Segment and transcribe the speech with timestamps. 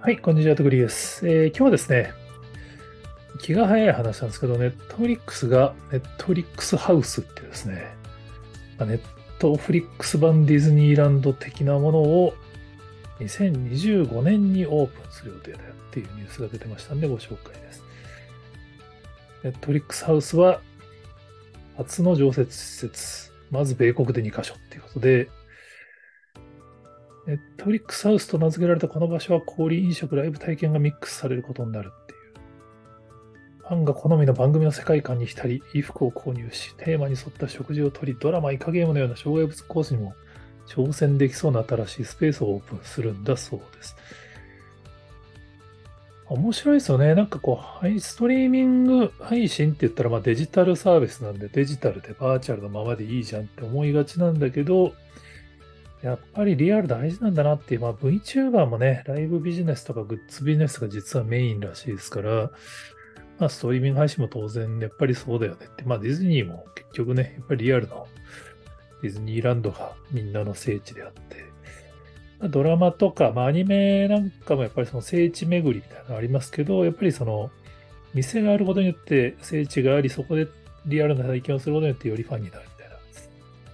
[0.00, 2.12] はい、こんにちは、とくりです、えー今日はですね、
[3.42, 7.96] 気が早い話なんですけど、ネットフリックスがネットフリックスハウスってですね、
[8.78, 9.00] ネッ
[9.40, 12.32] トフリックス版ディズニーランド的なものを
[13.18, 17.82] 2025年にオープンする予定だよっていうニュースが出てましたんでご紹介です。
[19.42, 20.60] ネットフリックスハウスは
[21.76, 25.28] 初の常設施設、まず米国で2カ所っていうことで、
[27.28, 32.18] ネットフリックスハウスと名付けられたこの場所は氷飲食、ライブ体験がミックスされることになるっていう。
[33.58, 40.14] ファンが好みの番組の世界観に浸り、衣服を購入し、テーマに沿った食事をとり、ドラマ、イカゲームのような障害物コースにも
[40.66, 43.94] 挑戦できそうな新しいスペースをオープンするんだそうです。
[46.30, 47.14] 面白いですよね。
[47.14, 54.94] なんかこう、ストリーミング配信って言ったら、まあデジタルサービスなんで、デジタルでバーチャルのままでいいじゃんって思いがちなんだけど、
[56.02, 62.50] やっぱりリアル大事なんだなっていう、まあ VTuber もね、ライブビジネスとかグッズビジネスが実はメインらしいですから、
[63.38, 68.06] まあストリーミング配信も当然やっぱりそうだよねって、まあディズニーも結局ね、やっぱりリアルの
[69.02, 71.44] ディズニーランドがみんなの聖地であって、
[72.38, 77.50] まあドラマとか、まあアニメなんかもやっぱりその聖地巡りみたいなのありますけど、やっぱりその
[78.14, 80.46] 店があることによって聖地があり、そこで
[80.86, 82.90] リアルな体験をすることによってよりファンになるみたい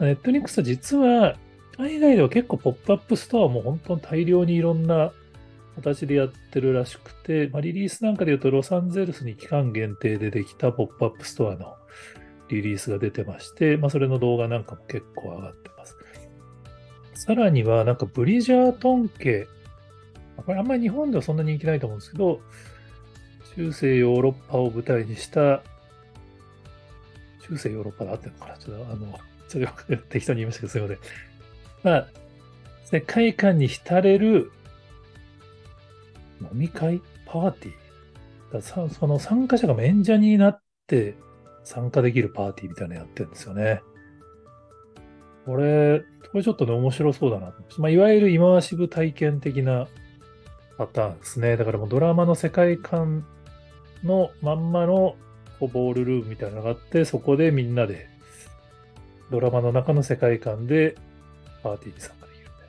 [0.00, 0.06] な。
[0.06, 1.36] ネットフリックスは実は
[1.78, 5.12] 海外では結構ポップアップストアも本当に大量にいろんな
[5.76, 11.76] 形でやってるらしくて、まあ、リリースなんかで言うとロサンゼルスに期間限定でできたポップアップストアの
[12.48, 15.96] リリースが出てまして、まあ、それの動画なんかも結構上がってます。
[17.14, 19.46] さらにはなんかブリジャートン家、
[20.36, 22.40] これあんまり日本ではそんな人気ないと思うんですけど、
[23.56, 25.62] 中世ヨーロッパを舞台にした、
[27.42, 29.18] 中世ヨーロッパで合ってるのかなちょっとあの、
[29.48, 30.98] ちょっと適当に言いましたけど、すいません。
[31.86, 32.06] まあ、
[32.84, 34.50] 世界観に浸れる
[36.40, 37.00] 飲み会？
[37.26, 38.54] パーティー？
[38.54, 41.14] ださその参加者が免者になって
[41.62, 43.82] 参加できるパーティーみたいなのやってるんですよね。
[45.44, 47.62] これ、これちょっとね、面白そうだなと。
[47.80, 49.86] まあ、いわゆるイマーシブ体験的な
[50.76, 51.56] パターンですね。
[51.56, 53.24] だからもうドラマの世界観
[54.02, 55.14] のまんまの
[55.60, 58.08] こうボールルームみたいなのがあって、そこでみんなで
[59.30, 60.96] ドラマの中の世界観で
[61.66, 62.68] パーティーに参加できるみたい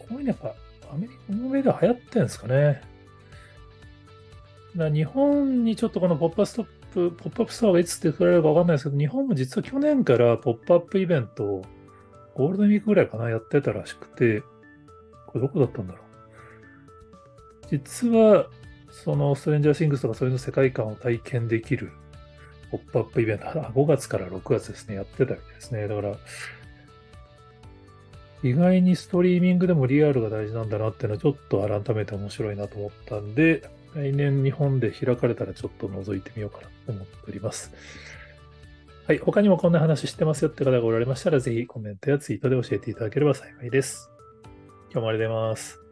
[0.00, 0.06] な。
[0.06, 0.54] こういうのやっぱ
[0.94, 2.82] アメリカの上では流行ってるんですかね。
[4.76, 11.64] だ日本にちょっとこのポップアップストップ、ポップアップストアがいつ作られるかわかんないですけど、日本も実は去年からポップアップイベントを
[12.34, 14.42] ゴールデンウィークぐらいかな、やってたらしくて、
[15.26, 16.02] これどこだったんだろう。
[17.70, 18.48] 実は、
[18.90, 21.92] そのストレンジャーシングスとかそういうの世界観を体験できる
[22.70, 25.88] ポップアップイベント、5月から6月ですね、やってたみたいですね。
[25.88, 26.16] だから、
[28.42, 33.62] 意外にストリーミングでもリアルが大事なんだなっていうのはちょっと改めて面白いなと思ったんで、
[33.94, 37.72] 来年日本で開かれたらちょっと覗いてみようかなと思っております。
[39.06, 39.18] はい。
[39.18, 44.10] 他にもこんな話してますよって方がおられましたら、ぜひコメントやツイートで教えていただければ幸いです。
[44.92, 45.82] 今日もありがとうございます。